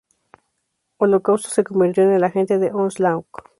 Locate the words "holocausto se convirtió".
0.97-2.01